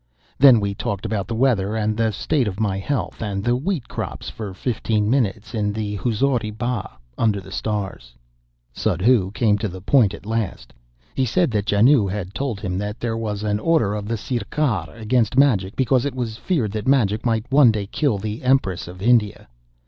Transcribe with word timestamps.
Then 0.39 0.59
we 0.59 0.73
talked 0.73 1.05
about 1.05 1.27
the 1.27 1.35
weather 1.35 1.75
and 1.75 1.95
the 1.95 2.09
state 2.11 2.47
of 2.47 2.59
my 2.59 2.79
health, 2.79 3.21
and 3.21 3.43
the 3.43 3.55
wheat 3.55 3.87
crops, 3.87 4.31
for 4.31 4.51
fifteen 4.51 5.07
minutes, 5.11 5.53
in 5.53 5.71
the 5.71 5.97
Huzuri 5.97 6.49
Bagh, 6.49 6.89
under 7.19 7.39
the 7.39 7.51
stars. 7.51 8.15
Suddhoo 8.73 9.29
came 9.29 9.59
to 9.59 9.67
the 9.67 9.79
point 9.79 10.15
at 10.15 10.25
last. 10.25 10.73
He 11.13 11.23
said 11.23 11.51
that 11.51 11.67
Janoo 11.71 12.07
had 12.07 12.33
told 12.33 12.59
him 12.61 12.79
that 12.79 12.99
there 12.99 13.15
was 13.15 13.43
an 13.43 13.59
order 13.59 13.93
of 13.93 14.07
the 14.07 14.17
Sirkar 14.17 14.91
against 14.91 15.37
magic, 15.37 15.75
because 15.75 16.03
it 16.03 16.15
was 16.15 16.35
feared 16.35 16.71
that 16.71 16.87
magic 16.87 17.23
might 17.23 17.51
one 17.51 17.71
day 17.71 17.85
kill 17.85 18.17
the 18.17 18.41
Empress 18.41 18.87
of 18.87 19.03
India. 19.03 19.47